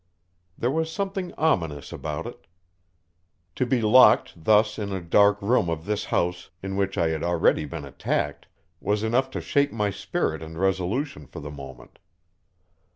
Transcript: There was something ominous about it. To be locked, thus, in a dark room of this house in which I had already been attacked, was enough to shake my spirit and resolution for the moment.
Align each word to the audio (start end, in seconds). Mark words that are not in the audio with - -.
There 0.57 0.71
was 0.71 0.91
something 0.91 1.31
ominous 1.35 1.91
about 1.93 2.25
it. 2.25 2.47
To 3.53 3.67
be 3.67 3.83
locked, 3.83 4.33
thus, 4.35 4.79
in 4.79 4.91
a 4.91 4.99
dark 4.99 5.39
room 5.43 5.69
of 5.69 5.85
this 5.85 6.05
house 6.05 6.49
in 6.63 6.75
which 6.75 6.97
I 6.97 7.09
had 7.09 7.21
already 7.21 7.65
been 7.65 7.85
attacked, 7.85 8.47
was 8.79 9.03
enough 9.03 9.29
to 9.29 9.41
shake 9.41 9.71
my 9.71 9.91
spirit 9.91 10.41
and 10.41 10.57
resolution 10.57 11.27
for 11.27 11.39
the 11.39 11.51
moment. 11.51 11.99